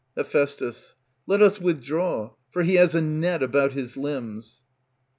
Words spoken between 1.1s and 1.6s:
Let